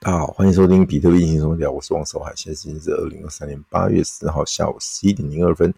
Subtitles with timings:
[0.00, 2.32] 大家好，欢迎收听比特币轻松聊，我是王守海。
[2.36, 5.74] 现在时间是二零二三年八月十号下午十一点零二分，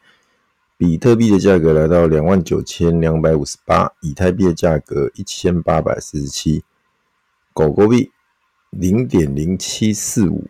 [0.77, 6.63] 比特币的价格来到两万九千两百五十八，以太币的价格一千八百四十七，
[7.55, 8.13] 狗狗币
[8.69, 10.45] 零点零七四五。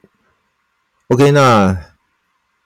[1.06, 1.80] OK，那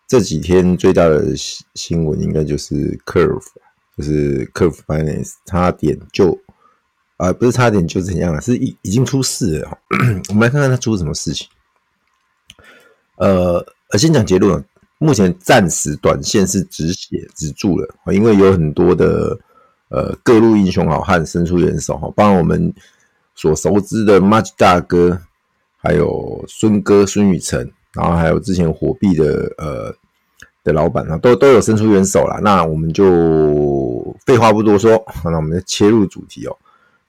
[0.08, 1.36] 这几天最大的
[1.74, 3.48] 新闻应该就是 Curve，
[3.98, 6.38] 就是 Curve Finance 差点就。
[7.16, 9.78] 啊，不是差点就怎样了，是已已经出事了。
[10.30, 11.46] 我们来看看他出什么事情。
[13.16, 14.62] 呃呃，先讲结论，
[14.98, 19.38] 目前暂时短线是止血止住了，因为有很多的
[19.90, 22.74] 呃各路英雄好汉伸出援手哈，帮我们
[23.36, 25.20] 所熟知的 Mudge 大哥，
[25.76, 29.94] 还有孙哥孙宇晨，然后还有之前火币的呃
[30.64, 32.40] 的老板啊，都都有伸出援手了。
[32.42, 36.56] 那我们就废话不多说，那我们就切入主题哦。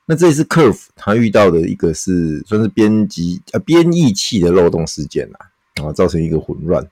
[0.08, 5.40] 那这一次 Curve 他遇到的一个是算是编辑呃编译器的漏洞事件啦，
[5.84, 6.88] 啊，造成一个混乱。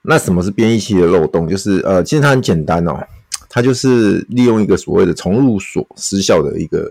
[0.00, 1.46] 那什么是编译器的漏洞？
[1.46, 3.06] 就是呃，其实它很简单哦，
[3.50, 6.90] 它就是利用一个所谓的重入锁失效的一个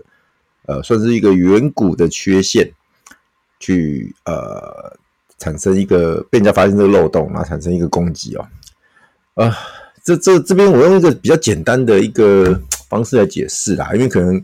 [0.66, 2.72] 呃，算是一个远古的缺陷，
[3.58, 4.96] 去呃
[5.38, 8.46] 产生一个被人家发现这个漏洞，然后产生一个攻击哦。
[9.34, 9.52] 啊、
[10.04, 14.40] 这这这边我用一个比较简单的一个方式来解释啦，因为可能。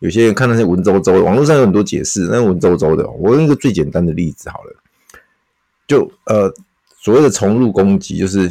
[0.00, 3.08] 有些人看那些文绉绉的，网络上有很多解释，那文绉绉的。
[3.10, 4.74] 我用一个最简单的例子好了，
[5.86, 6.50] 就呃
[6.98, 8.50] 所谓的重入攻击，就是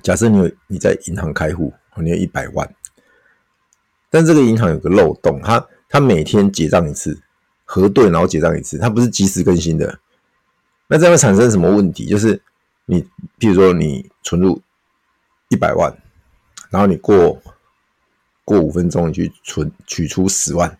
[0.00, 2.72] 假设你有你在银行开户，你有一百万，
[4.10, 7.20] 但这个银行有个漏洞，它它每天结账一次，
[7.64, 9.98] 核对然后结账一次，它不是及时更新的。
[10.86, 12.06] 那这样会产生什么问题？
[12.06, 12.40] 就是
[12.86, 13.02] 你
[13.40, 14.62] 譬如说你存入
[15.48, 15.92] 一百万，
[16.70, 17.42] 然后你过。
[18.44, 20.78] 过五分钟，你去存取出十万，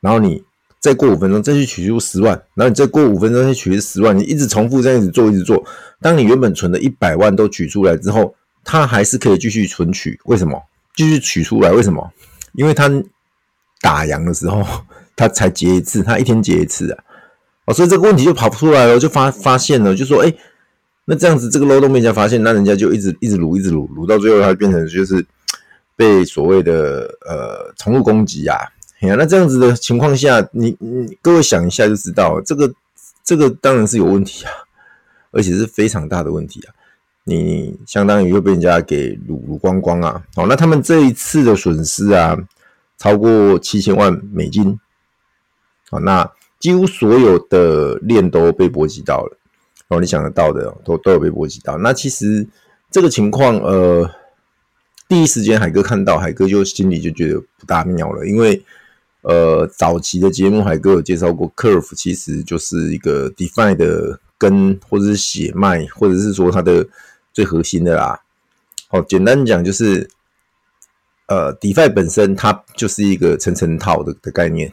[0.00, 0.42] 然后你
[0.80, 5.64] 再过五分钟再去取出十万，然后你再过五分钟再取出十万，你一直重复这样子做，一直做。
[6.00, 10.20] 当你原本存的一百万都取出来之后，它还是可以继续存取。
[10.24, 10.60] 为什么？
[10.94, 11.70] 继续取出来？
[11.70, 12.12] 为什么？
[12.52, 12.88] 因为它
[13.80, 14.64] 打烊的时候，
[15.16, 17.04] 它才结一次，它一天结一次啊。
[17.66, 20.32] 哦，所以这个问题就跑不出来了，就发发现了，就说，哎，
[21.06, 25.24] 那这样子这个漏洞被人家发现，那人家就一直一直撸，一直撸，撸到最后，它变成就是。
[25.96, 28.58] 被所谓的呃重入攻击啊，
[29.00, 32.70] 那这样子的情况下，你你各位想一下就知道，这个
[33.24, 34.52] 这个当然是有问题啊，
[35.30, 36.74] 而且是非常大的问题啊，
[37.24, 42.36] 你相当于又被人家给撸撸光光啊，哦，那他们这一次的损失啊，
[42.98, 44.78] 超过七千万美金，
[45.90, 49.38] 哦，那几乎所有的链都被波及到了，
[49.88, 52.46] 哦，你想得到的都都有被波及到，那其实
[52.90, 54.10] 这个情况呃。
[55.08, 58.60] 第一时间，海哥看到，海哥就心里就觉得不大妙了，因为
[59.22, 66.86] 呃，早期的节目海哥有介绍过，Curve 其实就是一个 DeFi 的根，或者是血脉，或者是说它的
[67.32, 68.20] 最核心的啦。
[68.88, 70.08] 好，简单讲就是，
[71.26, 74.70] 呃，DeFi 本身它就是一个层层套的的概念。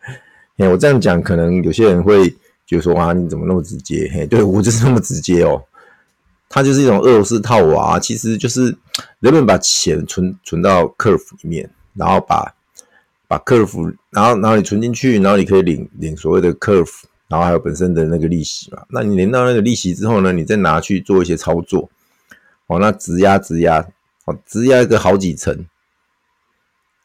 [0.58, 2.28] 嘿，我这样讲，可能有些人会
[2.66, 4.10] 觉得说啊，你怎么那么直接？
[4.14, 5.62] 嘿，对，我就是那么直接哦。
[6.48, 8.76] 它就是一种俄罗斯套娃，其实就是
[9.20, 12.54] 人们把钱存存到 Curve 里面，然后把
[13.28, 18.82] 把 Curve，然后然后你存进去，然后你可以领领所谓的 Curve，然后还有本身的那个利息嘛。
[18.88, 21.90] 那你领到那个利息之后呢，你再拿去做一些操作，
[22.68, 23.84] 哦，那质押质押，
[24.24, 25.66] 哦，质押一个好几层。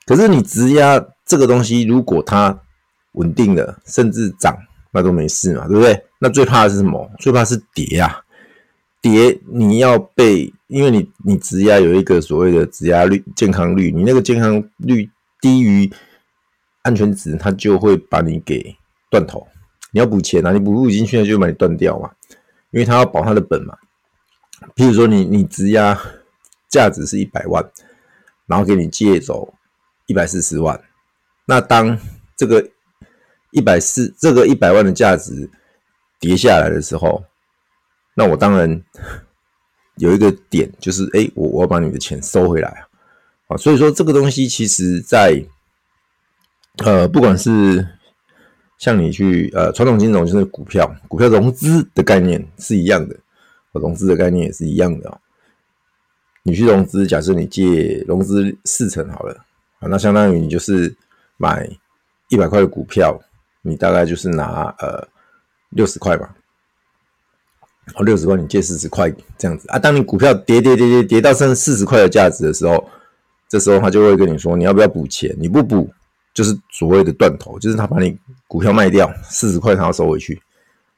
[0.06, 2.60] 可是你质押这个东西，如果它
[3.14, 4.56] 稳定了，甚至涨，
[4.92, 6.06] 那都没事嘛，对不对？
[6.20, 7.10] 那最怕的是什么？
[7.20, 8.24] 最怕是跌啊。
[9.02, 15.92] 跌，你要被，因为你你质押有一个所谓的质押率健康率，你那个健康率低于
[16.84, 18.76] 安全值，它就会把你给
[19.10, 19.48] 断头。
[19.92, 22.12] 你要补钱啊，你补不进去，它就把你断掉嘛，
[22.70, 23.76] 因为它要保它的本嘛。
[24.76, 26.00] 譬如说你你质押
[26.70, 27.68] 价值是一百万，
[28.46, 29.52] 然后给你借走
[30.06, 30.80] 一百四十万，
[31.46, 31.98] 那当
[32.38, 32.70] 这个
[33.50, 35.50] 一百四这个一百万的价值
[36.20, 37.24] 跌下来的时候。
[38.14, 38.82] 那我当然
[39.98, 42.86] 有一个点，就是哎，我我要把你的钱收回来
[43.48, 43.58] 啊！
[43.58, 45.44] 所以说这个东西其实在
[46.78, 47.88] 呃，不管是
[48.78, 53.16] 像你去呃传统金融，就是股票，股票融资的概念是一样的，
[53.74, 55.20] 融资的概念也是一样的哦。
[56.44, 59.34] 你去融资，假设你借融资四成好了
[59.80, 60.96] 啊，那相当于你就是
[61.38, 61.70] 买
[62.30, 63.22] 一百块的股票，
[63.62, 65.08] 你大概就是拿呃
[65.70, 66.36] 六十块吧。
[67.96, 69.78] 哦，六十块你借四十块这样子啊。
[69.80, 72.88] 当你股票跌跌跌跌跌到剩四十块的价值的时候，
[73.50, 75.36] 这时候他就会跟你说，你要不要补钱？
[75.40, 75.90] 你不补
[76.34, 78.18] 就是所谓的断头，就是他把你
[78.48, 80.42] 股票卖掉四十块，他要收回去，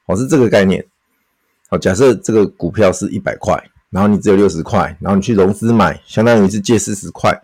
[0.06, 0.84] 哦，是这个概念。
[1.68, 3.58] 好，假设这个股票是一百块，
[3.90, 7.42] 然后你只有六十块，然后你去融资买，相当于是借四十块，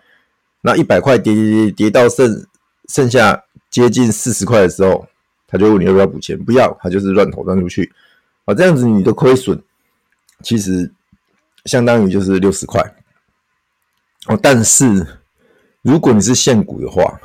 [0.60, 2.46] 那一百块跌跌跌跌到剩
[2.88, 5.06] 剩下接近四十块的时候，
[5.48, 7.90] 他就问你要不要补钱，不要，他就是乱投乱出去。
[8.50, 9.62] 好，这样子你的亏损
[10.42, 10.92] 其实
[11.66, 12.82] 相当于就是六十块。
[14.26, 15.06] 哦，但是
[15.82, 17.20] 如果你是现股的话，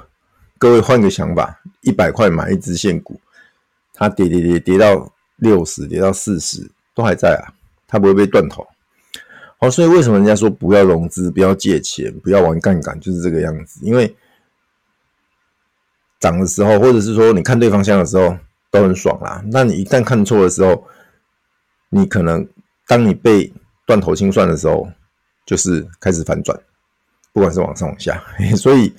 [0.59, 3.19] 各位换个想法，一百块买一只现股，
[3.91, 7.57] 它跌跌跌跌到六十，跌到四十，都还在啊，
[7.87, 8.67] 它不会被断头。
[9.57, 13.79] 好，所以为什么人家说不要融资，不要借钱，不要玩杠杆，就是这个样子。
[13.81, 14.15] 因为
[16.19, 18.37] 涨的时候，或者是说你看对方向的时候
[18.69, 20.87] 都很爽啦，那你一旦看错的时候，
[21.95, 22.45] 你可能
[22.85, 23.53] 当你被
[23.85, 24.87] 断头清算的时候，
[25.45, 26.59] 就是开始反转，
[27.31, 28.21] 不管是往上往下，
[28.55, 28.93] 所以。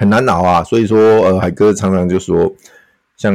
[0.00, 2.54] 很难熬啊，所以说，呃，海哥常常就说，
[3.16, 3.34] 像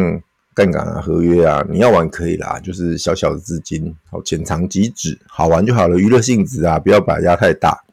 [0.53, 7.83] 杠杆啊、合约啊，你要玩可以啦，就是小小的资金，好，浅尝即止，好玩就好了，娱乐性质啊，不要把它压太大。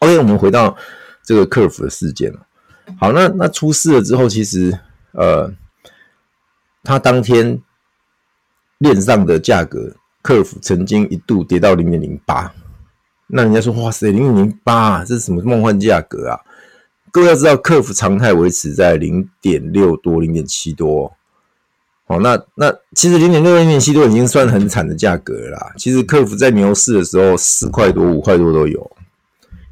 [0.00, 0.76] OK，我们回到
[1.22, 2.34] 这个 Curve 的事件。
[2.98, 4.76] 好，那那出事了之后，其实，
[5.12, 5.54] 呃，
[6.82, 7.62] 他当天
[8.82, 12.52] 链上的价格客服曾经一度跌到零点零八，
[13.28, 16.40] 那人家说，哇塞，零点零八，这是什么梦幻价格啊？
[17.12, 21.12] 各位要知道客服常态维持在零点六多、零点七多。
[22.06, 25.72] 好，那那其实零点六、零点七多已经算很惨的价格了啦。
[25.76, 28.90] 其实客服在牛市的时候，四块多、五块多都有。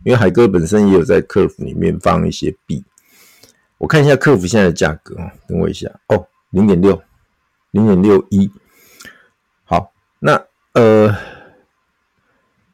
[0.05, 2.85] 因为海哥本身也有在客服里面放一些币。
[3.79, 5.17] 我看一下客服现在的价格，
[5.49, 7.03] 等我一下哦，零点六、
[7.73, 8.51] 零点六一。
[10.73, 11.17] 呃，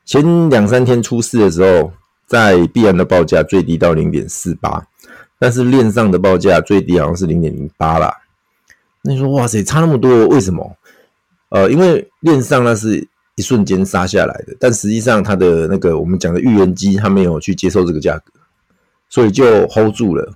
[0.04, 1.93] 前两三天出事的时候。
[2.28, 4.84] 在币安的报价最低到零点四八，
[5.38, 8.12] 但是链上的报价最低好像是零点零八啦。
[9.02, 10.76] 那你说哇塞，差那么多，为什么？
[11.50, 13.06] 呃，因为链上那是
[13.37, 18.32] 一瞬间杀下来的，但实际上它的那个我们讲的预言机，它没有去接受这个价格，
[19.08, 20.34] 所以就 hold 住了。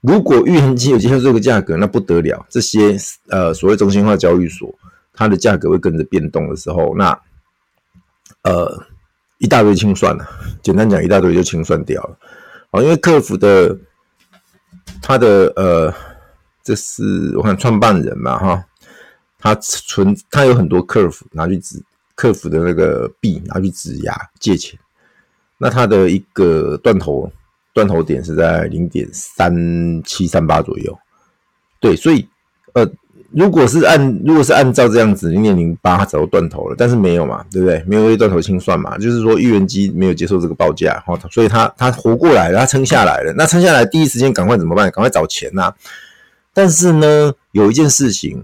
[0.00, 2.96] 如果预言机有接受这个价格，那不得了，这些
[3.28, 4.74] 呃所谓中心化交易所，
[5.16, 7.20] 它的价格会跟着变动的时候，那
[8.42, 8.86] 呃。
[9.38, 10.26] 一大堆清算了，
[10.62, 12.18] 简单讲，一大堆就清算掉了。
[12.70, 13.78] 好，因为客服的
[15.02, 15.92] 他的呃，
[16.62, 18.64] 这是我看创办人嘛哈，
[19.38, 21.78] 他存他有很多客服拿去指
[22.14, 24.80] 客服的那个币拿去质押借钱，
[25.58, 27.30] 那他的一个断头
[27.74, 29.54] 断头点是在零点三
[30.02, 30.98] 七三八左右，
[31.78, 32.26] 对，所以
[32.72, 32.90] 呃。
[33.36, 37.84] 如果是按如果是按照这样子零点零八早就断头了，但是没有嘛，对不对？
[37.86, 43.34] 没有被断头清算嘛，就是说预言机没有接受这个报价，哈，所以他他活过来了，他撑下来了。
[43.36, 44.90] 那撑下来第一时间赶快怎么办？
[44.90, 45.70] 赶快找钱呐、
[46.54, 48.42] 但是呢，有一件事情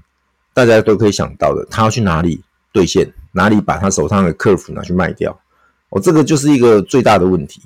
[0.52, 3.10] 大家都可以想到的，他要去哪里兑现？
[3.32, 5.40] 哪里把他手上的客服拿去卖掉？
[5.88, 7.62] 哦，这个就是一个最大的问题。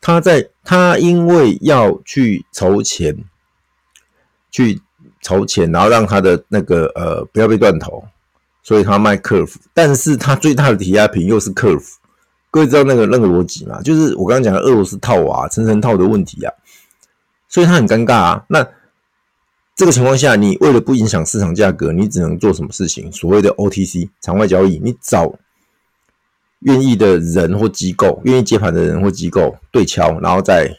[0.00, 3.14] 他在他因为要去筹钱，
[4.50, 4.80] 去。
[5.22, 8.02] 筹钱，然后让他的那个呃不要被断头，
[8.62, 11.86] 所以他卖 Curve，但是他最大的抵押品又是 Curve，
[12.50, 13.82] 各位知道那个那个逻辑吗？
[13.82, 16.52] 就是我刚刚讲的俄罗斯套娃、层层套的问题啊，
[17.48, 18.44] 所以他很尴尬啊。
[18.48, 18.66] 那
[19.76, 23.12] 这个情况下，你为了不影响市场价格，你只能做什么事情？
[23.12, 25.34] 所谓的 OTC 场外交易，你找
[26.60, 30.74] 愿意的人或机构，愿意接盘的人或机构对敲，然后在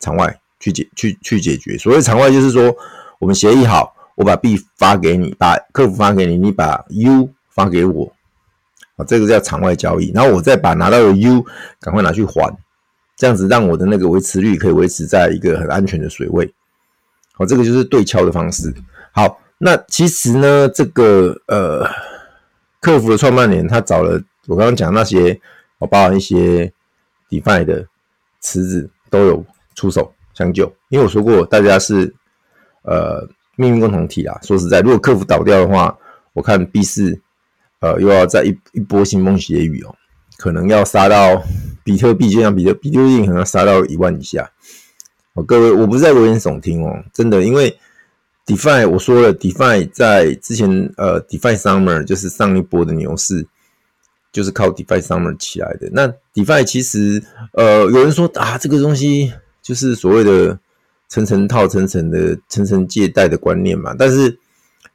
[0.00, 1.78] 场外去解去去解决。
[1.78, 2.76] 所谓场外就是说。
[3.18, 8.12] 我们协议好，我把币发给你，把客服发给你，你把 U 发给我，
[8.96, 10.12] 啊，这个叫场外交易。
[10.12, 11.44] 然后我再把拿到的 U
[11.80, 12.54] 赶快拿去还，
[13.16, 16.52] 这样子让我的那个维持率可以维持在一个很安全的水位。
[17.32, 18.74] 好，这个就是对敲的方式。
[19.12, 21.88] 好，那其实呢，这个呃，
[22.80, 25.40] 客服的创办人他找了我刚刚讲那些，
[25.78, 26.70] 我包含一些
[27.30, 27.86] DeFi 的
[28.42, 29.42] 池子都有
[29.74, 32.14] 出手相救，因为我说过大家是。
[32.86, 34.38] 呃，命运共同体啊！
[34.42, 35.98] 说实在，如果客服倒掉的话，
[36.34, 37.20] 我看币市
[37.80, 39.92] 呃又要再一一波腥风血雨哦，
[40.36, 41.42] 可能要杀到
[41.82, 44.48] 比特币，就像比特比特币可能要杀到一万以下。
[45.34, 47.76] 哦，各位，我不是在危言耸听哦，真的，因为
[48.46, 53.44] DeFi 我说了，DeFi 在之前呃 DeFi Summer 就是上一波的牛市，
[54.30, 55.90] 就是靠 DeFi Summer 起来的。
[55.92, 57.20] 那 DeFi 其实
[57.54, 60.56] 呃有人说啊，这个东西就是所谓的。
[61.08, 64.38] 层层套层层的层层借贷的观念嘛，但是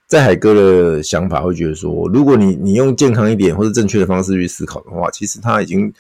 [0.08, 5.94] 在海哥的想法会觉得说，如果你你用健康一点或者正确的方式去思考的话，其实他已经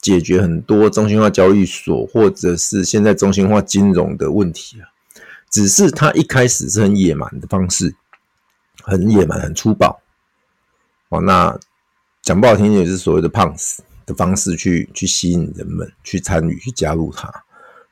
[0.00, 4.86] 解决很多中心化交易所或者是现在中心化金融的问题了。
[5.50, 7.94] 只是他一开始是很野蛮的方式，
[8.82, 10.00] 很野蛮、很粗暴。
[11.08, 11.58] 哦，那
[12.22, 17.32] 讲不好听也，是所谓的胖死的方式去去吸引人们去参与、去加入它。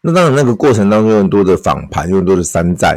[0.06, 2.96] 那当然，那个过程当中有很多的访盘，有很多的山寨，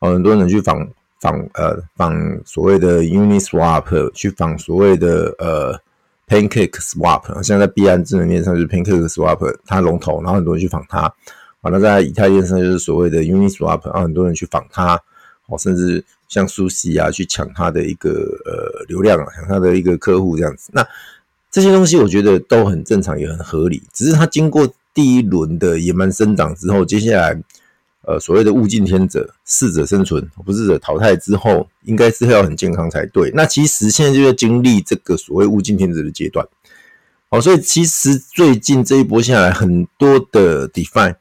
[0.00, 0.84] 哦，很多人去访
[1.20, 2.12] 访呃访
[2.44, 5.80] 所谓的 Uniswap，去访所谓的呃
[6.26, 7.40] Pancake Swap。
[7.44, 11.12] 现在币安智能链上就是 Pancake Swap，它龙头，然后很多人去访它。
[11.60, 15.00] 完了，在以太链上就是所谓的 Uniswap，让很多人去访它，
[15.46, 18.10] 哦，甚至像苏西啊去抢它的一个
[18.44, 20.70] 呃流量啊，抢它的一个客户这样子。
[20.72, 20.84] 那
[21.48, 23.80] 这些东西我觉得都很正常，也很合理。
[23.92, 27.40] 只是它经过第一轮的野蛮生长之后，接下来
[28.06, 33.30] 呃所谓的物竞天择，适者生存，不适者淘汰之后，应该是要很健康才对。
[33.34, 36.46] 那其实现在就在经历这个所谓物竞天择的阶段。
[37.30, 41.14] 哦，所以其实最近这一波下来，很多的 DeFi。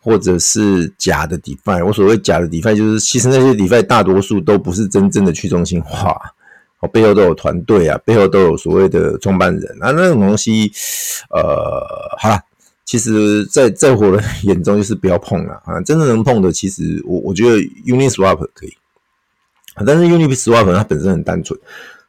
[0.00, 6.16] 或者是假的 DeFi，我所谓假的 DeFi 就是其实那些 DeFi 大多数都不是真正的去中心化，
[6.78, 10.72] 哦，背后都有团队啊，背后都有所谓的创办人啊，那种东西，
[11.30, 11.84] 呃，
[12.16, 12.42] 好啦，
[12.88, 18.74] 其实在在我的眼中就是不要碰了啊，真正能碰的，其实我我觉得 Uniswap 可以，
[19.84, 21.60] 但是 Uniswap 它本身很单纯，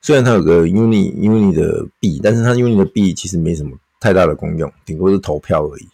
[0.02, 5.88] 虽然它有个 Uni Uni 的币，但是它 Uni 的币其实没什么太大的功用，顶多是投票而已，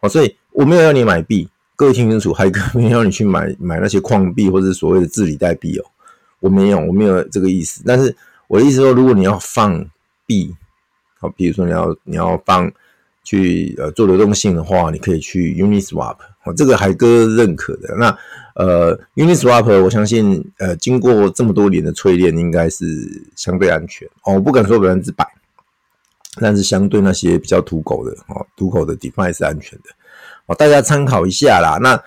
[0.00, 0.34] 哦，所以。
[0.54, 5.84] 我没有要你买币，各位听清楚，海哥没有要你去买买那些矿币或者所谓的治理代币哦，
[6.40, 7.82] 我没有，我没有这个意思。
[7.86, 8.14] 但是
[8.48, 9.82] 我的意思说，如果你要放
[10.26, 10.54] 币，
[11.18, 12.70] 好，比如说你要你要放
[13.24, 17.94] 去呃做流动性的话，你可以去 Uniswap，哦，这个海哥认可的。
[17.96, 18.16] 那
[18.54, 22.84] 呃 Uniswap，我相信呃经过这么多年的淬炼，应该是
[23.36, 25.26] 相对安全哦，我不敢说百分之百，
[26.40, 29.90] 但是相对那些比较土狗的哦，土狗的 DeFi 是安全的。
[30.46, 31.78] 哦，大家参考一下啦。
[31.80, 32.02] 那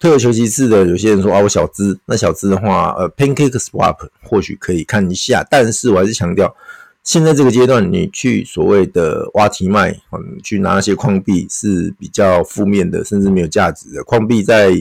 [0.00, 5.46] 退而求其次的，有些人说啊，我小资，那小资的话，呃，Pancake Swap 或许可以看一下。
[5.50, 6.54] 但是我还是强调，
[7.04, 14.02] 现在这个阶段，你去所谓的挖提卖，嗯，去拿那些矿币是比较负面的，甚至没有价值的。
[14.02, 14.72] 矿币在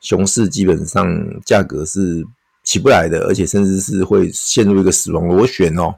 [0.00, 1.06] 熊市基本上
[1.44, 2.26] 价格是
[2.64, 5.94] 起不来的，而且甚至是会陷入一个死亡螺旋哦。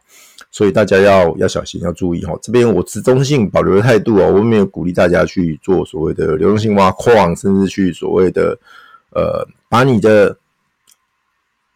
[0.51, 2.37] 所以大家要要小心，要注意哈。
[2.43, 8.59] 这边我持中性保留的态度哦，我没有鼓励大家去做所谓的流动性挖矿，甚至去所谓的
[9.11, 10.37] 呃，把你的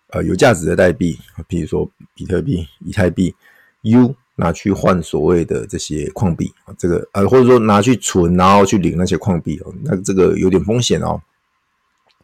[0.09, 1.17] 呃有价值的代币，
[1.47, 3.35] 比如说比特币、以太币、
[3.91, 11.21] U 拿去换所谓的这些矿币啊，这个呃或者说拿去存，然后去领那些矿币哦，那这个有点风险哦。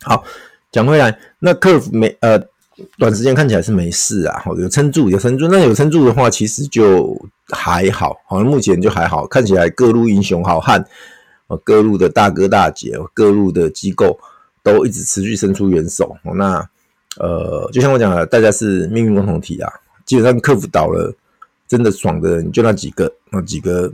[0.02, 0.24] 好，
[0.70, 2.42] 讲回来，那 Curve 没呃。
[2.98, 5.46] 短时间看起来是没事啊，好，有撑住，有撑住。
[5.46, 7.14] 那有撑住的话，其实就
[7.48, 9.26] 还好，好像目前就还好。
[9.26, 10.82] 看起来各路英雄好汉，
[11.62, 14.18] 各路的大哥大姐，各路的机构
[14.62, 16.16] 都一直持续伸出援手。
[16.34, 16.66] 那
[17.18, 19.70] 呃，就像我讲的，大家是命运共同体啊。
[20.06, 21.14] 基本上客服倒了，
[21.72, 23.90] 真的爽的人就那几个，那几个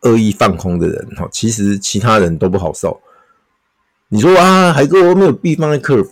[0.00, 2.98] 恶意放空的人，哈，其实其他人都不好受。
[4.08, 6.10] 你说啊，海哥我没有币放在客服。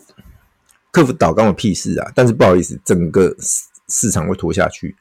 [0.90, 2.12] 客服倒干我屁事啊！
[2.14, 4.95] 但是不好意思，整个市市场会拖下去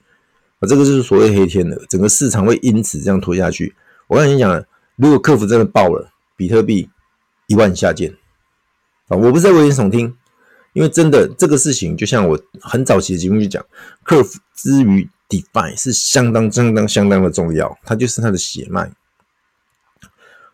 [0.60, 3.76] 啊，这个就是所谓黑天鹅，整个市场会因此这样拖下去。
[4.08, 4.64] 我跟你讲，
[4.96, 6.90] 如果客服真的爆了，比特币
[7.48, 8.14] 一万下见
[9.10, 9.18] 啊！
[9.18, 10.16] 我不是在危言耸听，
[10.72, 13.66] 因为真的这个事情，就像我很早期的节目就讲，
[14.04, 18.92] 客服之于 DeFi 是相当相当相当的重要，它就是它的血脉。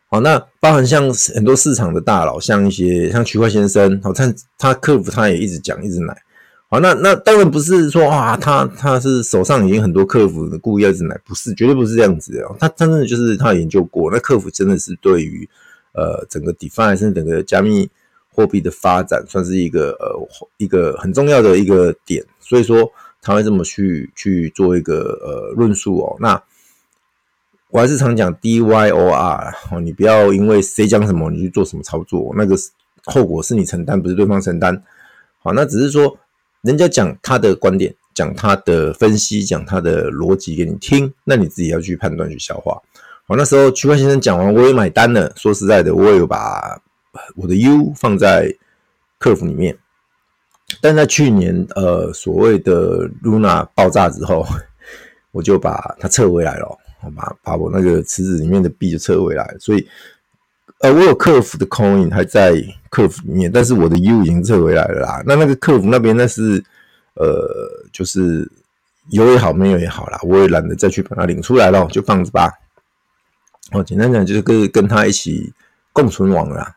[0.09, 6.13] 好，那包含像很多市场的大佬，像一些像区块先生，好，他他客服他也一直讲，一直买。
[6.67, 12.45] 好，那那当然不是说啊，他他是手上已经很多客服故意要一直买，不是，绝对不是这样子的。
[12.59, 15.49] 他他真的就是他研究过，那客服真的是对于
[15.93, 17.89] 呃整个 DeFi 甚至整个加密
[18.33, 22.89] 货币的发展，算是一个呃一个很重要的一个点，所以说
[23.21, 26.41] 他会这么去去做一个呃论述哦，那。
[27.73, 32.53] 我还是常讲 DYOR 哦，你不要因为谁讲什么你去做什么操作，那个
[33.05, 34.83] 后果是你承担，不是对方承担。
[35.41, 36.17] 好，那只是说
[36.63, 42.73] 人家讲他的观点，讲他的分析，讲他的逻辑给你听，那你自己要去判断去消化。
[43.25, 45.31] 好，那时候区块先生讲完，我也买单了。
[45.37, 46.81] 说实在的，我也有把
[47.37, 48.53] 我的 U 放在
[49.17, 49.77] 客服里面，
[50.79, 54.45] 但在去年呃所谓的 Luna 爆炸之后，
[55.31, 56.77] 我就把它撤回来了。
[57.03, 59.87] 好吧，把我那个池子里面的币就撤回来，所以，
[60.81, 62.53] 呃，我有客服的 coin 还在
[62.91, 65.23] 客服里面，但是我的 U 已经撤回来了啦。
[65.25, 66.63] 那那个客服那边那是，
[67.15, 67.49] 呃，
[67.91, 68.47] 就是
[69.09, 72.53] 有也好，没有也好啦，我也懒得再去把它领出来了，就放着吧。
[73.71, 75.51] 哦，简单讲就是跟跟他一起
[75.91, 76.75] 共存亡啦。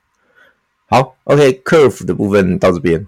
[0.89, 3.07] 好，OK，Curve 的部分到这边。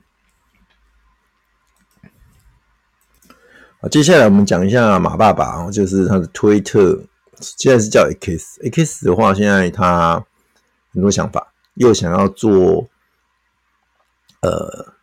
[3.90, 6.98] 接下来我们讲一下马爸爸，就是他的推特，
[7.40, 8.60] 现在是叫 X。
[8.72, 10.24] X 的话，现在他
[10.92, 12.88] 很多想法，又想要做
[14.40, 14.94] 呃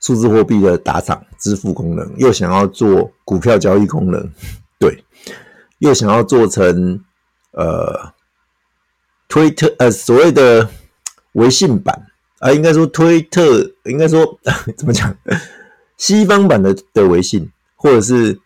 [0.00, 4.30] 数字货币的打赏支付功能，又想要做股票交易功能，
[4.78, 5.04] 对，
[5.78, 7.02] 又想要做成
[7.52, 8.12] 呃
[9.28, 10.68] 推特呃所谓的
[11.32, 12.06] 微信版
[12.38, 14.38] 啊，应该说推特，应该说
[14.78, 15.16] 怎么讲，
[15.96, 17.50] 西方版的的微信。
[17.84, 18.40] 或者是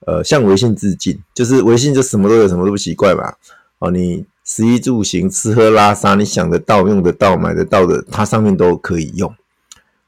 [0.00, 3.38] 呃向微信致敬，就是微信就什么都有，什么都不奇怪吧？
[3.78, 9.34] 哦，你食衣住行、吃喝拉撒，你想得到、用得到、买得到的，它上面都可以用。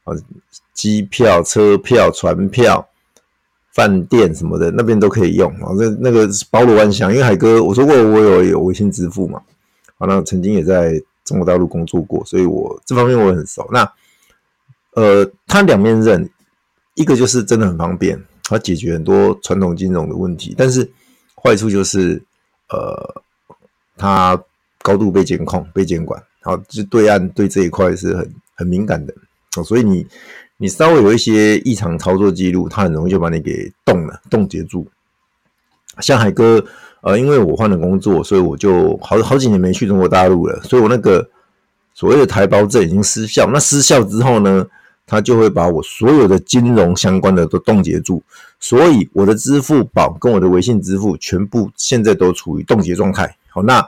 [0.05, 0.15] 哦，
[0.75, 2.87] 机票、车票、船票、
[3.73, 5.51] 饭店什么的，那边都可以用。
[5.63, 7.11] 哦，那那个包罗万象。
[7.11, 9.41] 因为海哥我说过，我有有微信支付嘛。
[9.97, 13.67] 啊，那曾经也在中国大陆工作过，所以我这方面我很熟。
[13.73, 13.91] 那
[14.93, 16.29] 呃，它两面刃，
[16.95, 18.23] 一个就是真的很方便。
[18.51, 20.91] 它解决很多传统金融的问题，但是
[21.35, 22.23] 坏处就是，
[22.71, 23.23] 呃，
[23.97, 24.43] 它
[24.81, 29.13] 高度被监控、被监管，好，就对岸对这一块是很很敏感的，
[29.65, 30.07] 所以你
[30.57, 34.89] 你稍微有一些异常操作记录，它很容易就把你给冻了、冻结住。
[36.01, 36.65] 像海哥，
[37.03, 41.29] 呃，因为我换了工作，所以我就好好几年没去中国大陆了，所以我那个
[41.93, 43.51] 所谓的台胞证已经失效。
[43.53, 44.67] 那失效之后呢？
[45.09, 48.23] 他就会把我所有的金融相关的都冻结住，
[48.61, 53.35] 所以我的支付宝跟我的微信支付全部现在都处于冻结状态。
[53.49, 53.83] 好，那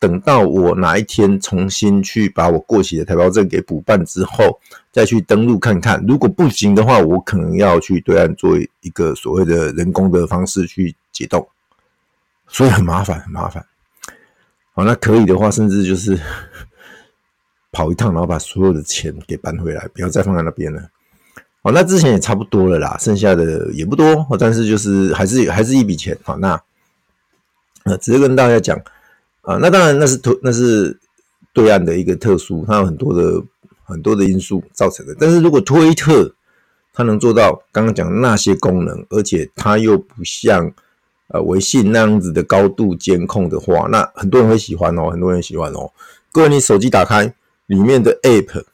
[0.00, 4.58] 等到我哪一天重新去把我过期的台胞证给补办之后，
[4.90, 11.46] 再去登录看看，如果不行的话，我可能要去对岸做一个所谓的人工的方式去解冻，
[12.48, 13.64] 所以很麻烦，很麻烦。
[14.72, 16.18] 好，那可以的话，甚至就是。
[17.74, 20.80] 跑一趟，然后把所有的钱给搬回来，不要再放在那边了。
[21.62, 26.16] 好，那之前也差不多了啦，剩下的也不多，但是就是还是还是一笔钱。
[26.22, 26.60] 好，那
[27.84, 28.78] 呃，直接跟大家讲
[29.42, 30.98] 啊，那当然那是推那是
[31.52, 33.42] 对岸的一个特殊，它有很多的
[33.82, 35.16] 很多的因素造成的。
[35.18, 36.34] 但是如果推特
[36.92, 40.70] 它能做到刚刚讲那些功能，而且它又不像
[41.28, 45.90] 呃微信那样子的高度监控的话，那很多人会喜欢哦，很多人喜欢哦。
[46.30, 47.34] 各位，你手机打开。
[47.66, 48.64] 里面的 App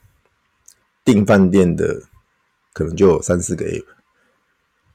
[1.04, 2.02] 订饭店的
[2.72, 3.84] 可能就有三四个 App，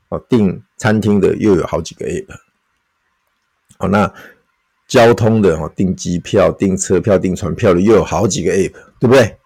[0.10, 2.28] 哦，订餐厅的又有好几个 App，
[3.80, 4.14] 哦，那
[4.88, 9.38] 交通的哦，订机票、订车票、订船票的又有好几个 App，对不对？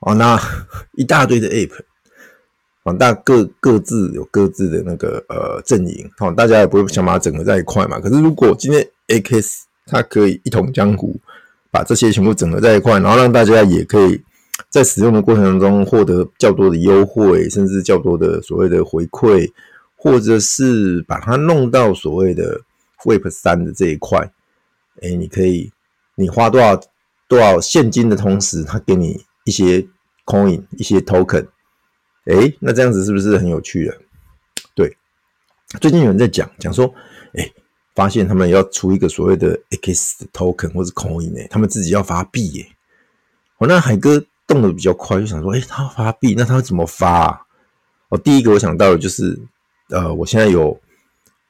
[0.00, 0.40] 哦，那
[0.96, 1.84] 一大堆的 App，
[2.84, 8.00] 哦，大各各自有各自的那个呃阵营，哦，大家也不会想把它整合在一块嘛。
[8.00, 11.14] 可是如果今天 A K S 它可以一统江湖。
[11.70, 14.20] 把这些全部整合在一块，然后让大家也可以
[14.68, 19.50] 在使用的过程当中获得较多的优惠，甚至较多的所谓的回馈，
[19.94, 22.60] 或者是把它弄到所谓的
[23.04, 24.32] Web 三的这一块，
[25.00, 25.70] 哎，你可以
[26.16, 26.80] 你花多少
[27.28, 29.86] 多少现金的同时，他给你一些
[30.26, 31.46] Coin、一些 Token，
[32.24, 33.96] 哎，那这样子是不是很有趣的？
[34.74, 34.96] 对，
[35.80, 36.92] 最近有人在讲讲说，
[37.34, 37.48] 哎。
[37.94, 42.66] 发现他们要出一个所谓的 X token 或者 coin 呢，他们自己要发币耶。
[43.58, 47.40] 我那海哥动得比较快，就想说，诶，他要发币，那他怎么发啊？
[48.08, 49.38] 哦第一个我想到的就是，
[49.90, 50.80] 呃，我现在有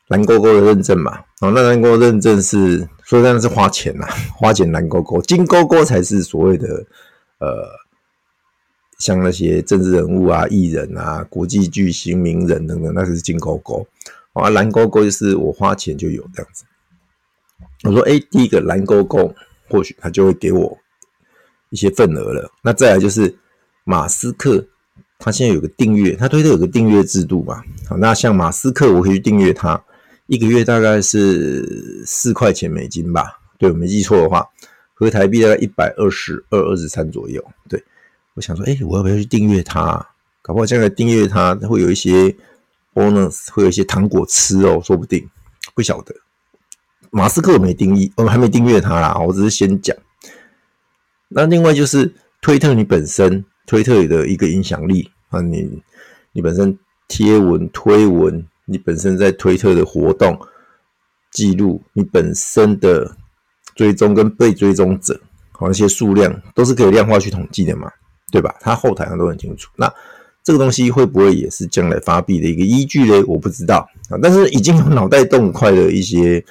[0.08, 6.84] 蓝勾勾的认证嘛，哦，那蓝勾勾认证是说真的是花钱呐， 花钱蓝勾勾，金勾勾才是所谓的，
[7.38, 7.68] 呃，
[8.98, 13.86] 像那些政治人物啊、艺人啊、国际巨星、名人等等，那是金勾勾。
[14.32, 16.64] 啊，蓝勾勾就是我花钱就有这样子。
[17.82, 19.34] 我说，哎，第一个蓝勾勾，
[19.68, 20.78] 或许他就会给我
[21.70, 22.48] 一些份额了。
[22.62, 23.36] 那再来就是
[23.84, 24.64] 马斯克，
[25.18, 27.62] 他现在有个订阅，他推特有个订阅制度嘛。
[27.88, 29.82] 好，那像马斯克，我可以去订阅他，
[30.26, 33.40] 一个月大概是四块钱美金吧？
[33.58, 34.46] 对，我没记错的话，
[34.94, 37.44] 合台币大概一百二十二、二十三左右。
[37.68, 37.82] 对，
[38.34, 40.06] 我想说，哎，我要不要去订阅他？
[40.42, 42.36] 搞不好将来订阅他会有一些。
[42.94, 45.28] Bonus 会有一些糖果吃哦，说不定
[45.74, 46.14] 不晓得。
[47.10, 49.96] 马斯克没定义，我们还没订阅他啦，我只是先讲。
[51.28, 55.82] 那另外就是推特，你本身推特的一个影响力啊，你
[56.32, 60.38] 你本身贴文推文，你本身在推特的活动
[61.32, 63.16] 记录，你本身的
[63.74, 65.20] 追踪跟被追踪者，
[65.52, 67.90] 好那些数量都是可以量化去统计的嘛，
[68.30, 68.54] 对吧？
[68.60, 69.68] 他后台上都很清楚。
[69.76, 69.92] 那
[70.42, 73.24] 这个东西会不会也是将来发币的一个依据呢？
[73.26, 76.42] 我不知道啊，但是已经有脑袋动快的一些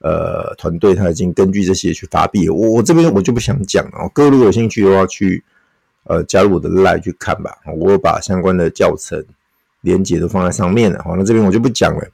[0.00, 2.48] 呃团队，他已经根据这些去发币。
[2.48, 5.42] 我我这边我就不想讲了，各位如果有兴趣的话，去
[6.04, 7.56] 呃加入我的 Line 去看吧。
[7.76, 9.24] 我把相关的教程
[9.80, 11.02] 连接都放在上面了。
[11.02, 12.08] 好，那这边我就不讲了。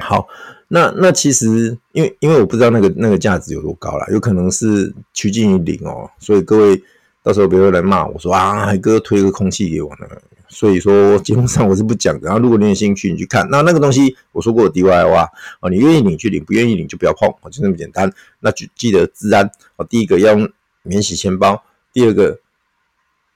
[0.00, 0.28] 好，
[0.68, 6.82] 那那其实因为因为我不知道那个那个价值有多高啦，有可能是趋近于零哦，所以各位
[7.22, 10.06] 到时候别人来骂我说啊，海哥推个空气给我呢。
[10.50, 12.26] 所以说节目上我是不讲的。
[12.26, 15.28] 然后如果你有兴趣，你去看那那个东西，我说过 DIY 啊，
[15.70, 18.10] 你愿意领去领，不愿意领就不要碰，就这么简单。
[18.40, 19.44] 那就记得资安
[19.76, 20.50] 啊，第一个要用
[20.84, 22.38] 免洗钱包，第二个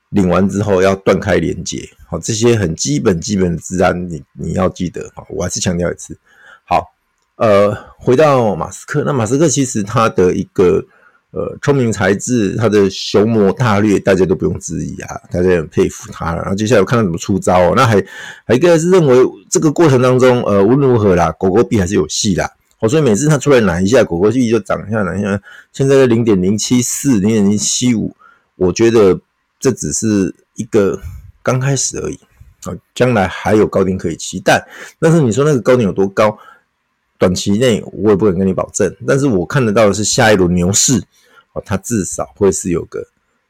[0.09, 5.23] 领完之后要断开连接，好，这些很基本基本的资安，你你要记得啊。
[5.29, 6.17] 我还是强调一次。
[6.65, 6.95] 好，
[7.37, 10.83] 呃，回到马斯克，那马斯克其实他的一个。
[11.33, 16.35] 呃，聪明才智，他的雄谋大略，大家都不用质疑啊，大家很佩服他。
[16.35, 17.73] 然后接下来我看他怎么出招哦。
[17.75, 18.05] 那还
[18.45, 19.17] 还一个是认为
[19.49, 22.51] 这个过程当中，呃，无论如何啦，狗狗币还是有戏啦。
[22.81, 25.41] 哦，所以每次他出来拿一下，狗狗币就涨一下，拿一下。
[25.73, 28.15] 现在的零点零七四，零点零七五，
[28.57, 29.19] 我觉得
[29.59, 31.01] 这只是一个
[31.43, 32.21] 刚开始而已
[32.65, 34.63] 啊，将来还有高点可以期待。
[35.01, 36.39] 但是你说那个高点有多高？
[37.17, 41.01] 短期内我也不敢跟你保证，但是我看得到的是下一轮牛市。
[41.53, 43.07] 哦，它至少会是有个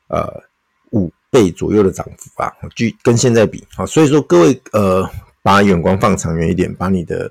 [0.08, 0.42] 呃
[0.90, 5.08] 五倍左右的涨幅啊，据跟现在比，好，所以说各位呃
[5.42, 7.30] 把眼光放长远一点，把你的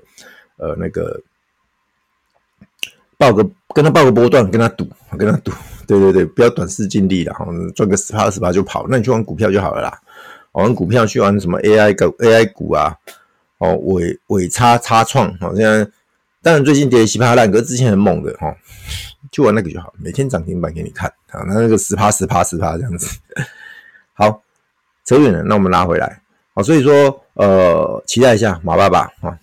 [0.56, 1.20] 呃那个
[3.16, 5.52] 报个跟他报个波段，跟他赌，跟他赌，
[5.86, 10.00] 对对对，不要短视近利了，哈，赚个十趴二十趴就跑，那你去玩股票就好了啦，
[10.52, 12.96] 玩股票去玩什么 AI 股 AI 股啊，
[13.58, 15.88] 哦尾尾差差创，好，现在
[16.42, 18.56] 当然最近跌的稀巴烂，可是之前很猛的哈。
[19.30, 23.18] 就玩那个就好，每天涨停板给你看啊，那那个十趴十趴十趴这样子。
[24.14, 24.42] 好，
[25.04, 26.20] 扯远了，那我们拉回来。
[26.54, 29.38] 好，所以说呃，期待一下马爸爸啊。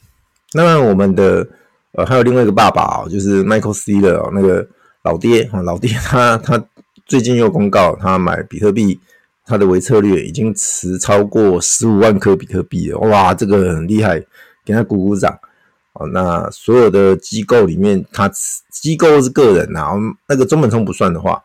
[0.54, 1.48] 那么我们的
[1.94, 4.68] 呃还有另外一个爸爸啊，就是 Michael C 的那个
[5.04, 6.63] 老爹啊，老爹他他
[7.06, 9.00] 最近又公告他买比特币，
[9.46, 14.20] 他的微策略已经持超过十五万颗比特币了，哇，这个很厉害，
[14.63, 15.39] 给他鼓鼓掌。
[15.99, 18.31] 哦，那所有的机构里面，他
[18.71, 19.95] 机构是个人呐、啊，
[20.29, 21.43] 那个中本聪不算的话，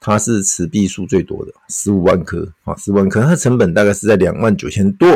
[0.00, 5.10] 他是持币数最多的，十五万颗啊，十万颗，它成本大概是在两万九千多，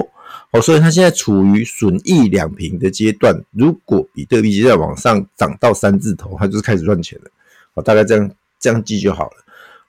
[0.51, 3.35] 哦，所以他现在处于损益两平的阶段。
[3.53, 7.31] 如果比特币接下来往上涨到三字头，他就是开始赚钱了，
[7.73, 9.37] 哦，大概这样这样记就好了，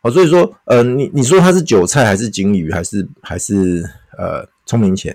[0.04, 3.84] 哦，所以说，呃，你你说它是韭菜还是鲸鱼还是还是
[4.18, 5.14] 呃聪明钱，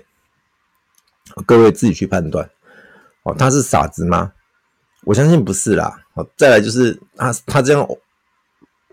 [1.47, 2.47] 各位自己去判断。
[3.23, 4.31] 哦，他是傻子吗？
[5.05, 5.99] 我相信不是啦。
[6.15, 7.85] 好，再来就是他他这样，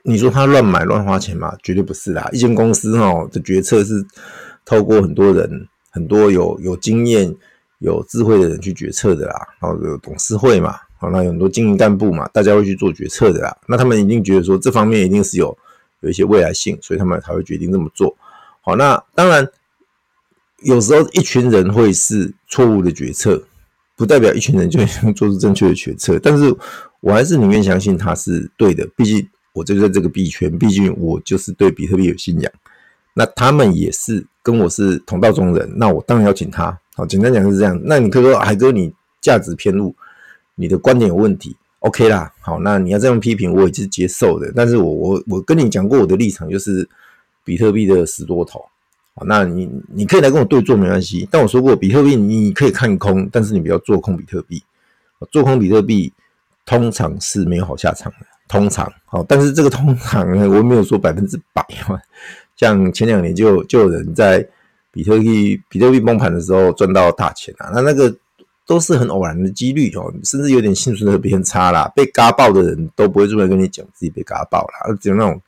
[0.02, 1.56] 你说他乱买乱花钱吗？
[1.62, 2.28] 绝对不是啦。
[2.32, 4.04] 一间公司哦的决策是
[4.64, 7.32] 透过很多人、很多有有经验、
[7.78, 9.46] 有智慧的人去决策的啦。
[9.60, 13.56] 然后有董事会嘛，好，那有很多经营干部嘛，大家会去做决策的啦。
[13.68, 15.56] 那他们一定觉得说这方面一定是有
[16.00, 18.16] 有一些未来性，所以他们才会决定这么做。
[18.62, 19.46] 好，那当然
[20.62, 23.44] 有时候一群人会是错误的决策。
[24.00, 26.56] 不代表一群人就能做出正确的决策，但是
[27.00, 28.88] 我还是宁愿相信他是对的。
[28.96, 32.50] 毕竟我就在这个币圈，毕竟我就是对比特币有信仰。
[33.12, 36.74] 那他们也是跟我是同道中人，那我当然要请他。
[36.94, 37.78] 好，简单讲是这样。
[37.84, 39.94] 那你可以说海哥，你价值偏误，
[40.54, 42.32] 你的观点有问题，OK 啦。
[42.40, 44.50] 好，那你要这样批评，我也是接受的。
[44.56, 46.88] 但是我我我跟你讲过我的立场，就是
[47.44, 48.64] 比特币的死多头。
[49.26, 54.62] 那你你可以来跟我对做没关系，但我说过，比特币你可以看空，但是你不要做空比特币。
[55.30, 56.10] 做空比特币
[56.64, 61.62] 通常是没有好下场的，通常好，但是这个通常呢，我没有说百分之百。
[62.56, 64.46] 像前两年就就有人在
[64.90, 68.16] 比特币比特币崩盘的时候赚到大钱啊，那那个
[68.66, 75.38] 都是很偶然的几率哦，甚至有点幸存者偏差啦，被嘎爆的人都不会出来跟你讲自己被嘎爆啦，只有那种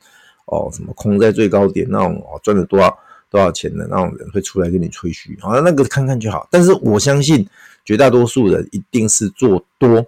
[0.45, 2.95] 哦什么空在最高点那种哦赚了多少。
[3.33, 6.47] 多少钱的那种人会出来跟你吹嘘，好，那个看看就好。
[6.51, 7.43] 但是我相信
[7.83, 10.05] 绝大多数人一定是做多，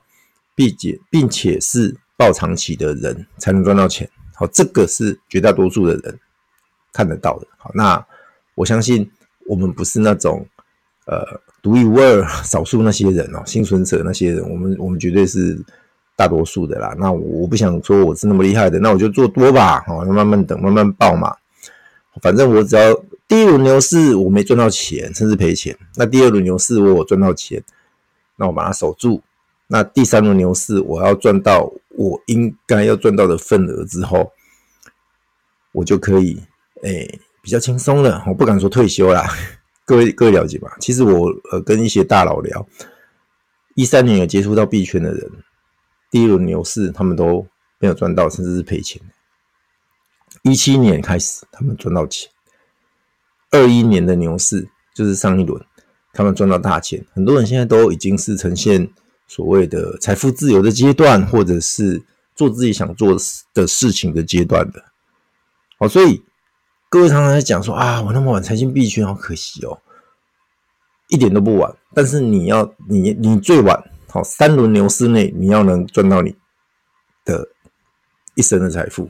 [0.53, 4.07] 并且并且是抱长期的人才能赚到钱。
[4.35, 6.19] 好，这个是绝大多数的人
[6.93, 7.47] 看得到的。
[7.57, 8.05] 好，那
[8.53, 9.09] 我相信
[9.47, 10.45] 我们不是那种
[11.07, 11.25] 呃
[11.63, 15.59] 独一无二、少数那些人哦，幸存者那些人，我们我们绝对是
[16.15, 16.95] 大多数的啦。
[16.99, 19.83] 那我不想说我是那么厉害的，那我就做多吧。
[19.87, 21.35] 好，那慢慢等，慢慢报嘛。
[22.21, 22.95] 反正我只要。
[23.27, 25.77] 第一轮牛市我没赚到钱，甚至赔钱。
[25.95, 27.63] 那第二轮牛市我赚到钱，
[28.35, 29.21] 那我把它守住。
[29.67, 34.31] 那第三轮牛市我要赚到我应该要赚到的份额之后，
[35.71, 36.39] 我就可以
[36.83, 38.23] 诶、欸、比较轻松了。
[38.27, 39.27] 我不敢说退休啦，
[39.85, 40.77] 各位各位了解吧？
[40.79, 42.67] 其实我呃跟一些大佬聊，
[43.73, 45.31] 一三年有接触到币圈的人，
[46.11, 47.47] 第一轮牛市他们都
[47.79, 49.01] 没有赚到，甚至是赔钱。
[50.43, 52.29] 一七年开始他们赚到钱。
[53.55, 55.63] 二一年的牛市，就是上一轮，
[56.13, 58.87] 他们赚到大钱，很多人现在都已经是呈现
[59.27, 62.01] 所谓的财富自由的阶段，或者是
[62.35, 63.17] 做自己想做
[63.53, 64.83] 的事情的阶段的。
[65.77, 66.23] 好，所以
[66.89, 69.79] 各位常常在讲说啊，我那么晚才进币圈，好可惜哦，
[71.09, 71.75] 一点都不晚。
[71.93, 76.35] 但是你要你你最晚好三轮牛市内，你要能赚到你
[77.25, 77.47] 的
[78.35, 79.09] 一生的财富，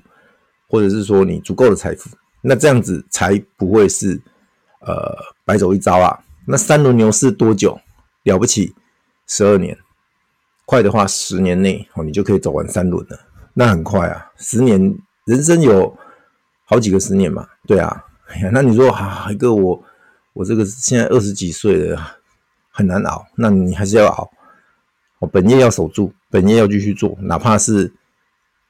[0.67, 2.09] 或者是说你足够的财富。
[2.41, 4.21] 那这样子才不会是
[4.85, 6.23] 呃白走一遭啊！
[6.47, 7.79] 那三轮牛市多久？
[8.23, 8.73] 了不起，
[9.27, 9.77] 十二年，
[10.65, 13.19] 快的话十年内哦，你就可以走完三轮了。
[13.53, 15.97] 那很快啊，十年，人生有
[16.65, 18.05] 好几个十年嘛，对啊。
[18.27, 19.83] 哎呀，那你说啊，一个我
[20.33, 22.17] 我这个现在二十几岁了，
[22.71, 23.25] 很难熬。
[23.35, 24.31] 那你还是要熬，
[25.19, 27.93] 我本业要守住，本业要继续做，哪怕是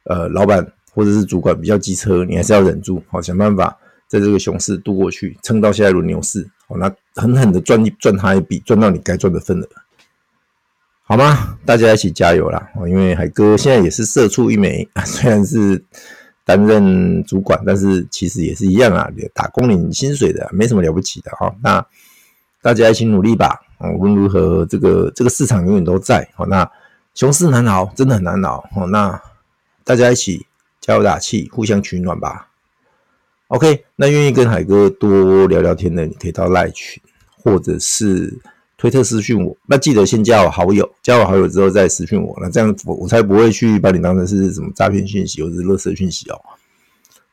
[0.06, 0.72] 呃老板。
[0.96, 9.68] 或者是主管比较机车，你还是要忍住，好想办法在这个熊市度过去，撑到下一轮牛市，好，那狠狠的赚一赚他一笔，赚到你该赚的份额，
[11.04, 11.58] 好吗？
[11.66, 12.70] 大家一起加油啦！
[12.76, 15.84] 哦因为海哥现在也是社畜一枚， 虽然是
[16.44, 21.54] 担任主管，但是其实也是一样啊，打工领薪水的，没什么了不起的哈。
[21.64, 21.86] 那
[22.62, 23.62] 大家一起努力吧，
[23.98, 26.70] 无论如何，这个这个市场永远都在，好，那
[27.14, 29.22] 熊市难熬，真的很难熬，好，那
[29.84, 30.46] 大家一起。
[30.82, 32.48] 加油打气，互相取暖吧。
[33.50, 37.02] OK，那愿意跟海哥多聊聊天的，你可以到赖群，
[37.38, 38.40] 或者是
[38.76, 39.56] 推特私讯我。
[39.68, 46.42] 那记得先加我好友，加我好友之后再私讯我，那这样我我才不会去把你当成是什么诈骗讯息或者是垃圾讯息哦。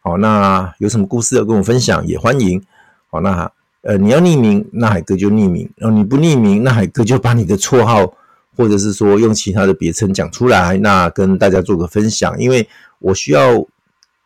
[0.01, 2.63] 好，那有什么故事要跟我分享，也欢迎。
[3.11, 8.15] 好，那呃你要匿名，那海哥就匿名；然后你不匿名，那海哥就把你的绰号
[8.55, 12.69] 或者是说用其他的别称讲出来，那跟大家做个分享，因为。
[13.05, 13.67] 我需要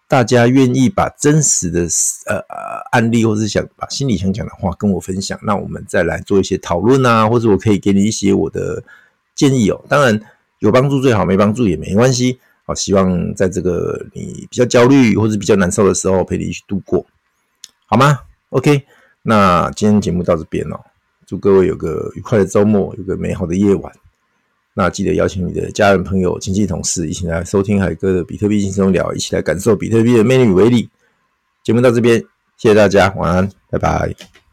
[0.09, 1.81] 大家愿意把真实的
[2.27, 8.83] 呃呃案例，或是想把心里想讲的话跟我分享，那我们再来做一些讨论啊，或者我可以给你一些我的
[9.35, 9.85] 建议哦。
[9.89, 10.21] 当然
[10.61, 12.39] 有帮助最好，没帮助也没关系。
[12.65, 17.05] 好，希望在这个你比较焦虑或者比较难受的时候，陪你一起度过，
[17.87, 18.85] 好吗？OK，
[19.23, 20.81] 那今天节目到这边哦，
[21.27, 23.93] 祝各位有个愉快的周末，有个美好的夜晚。
[24.79, 30.87] 那记得邀请你的家人、朋友、亲戚、同事一起来收听海哥的比特币轻松聊，一起来感受比特币的魅力与威力。
[31.65, 32.21] 节目到这边，
[32.59, 34.46] 谢谢大家，晚安，拜拜。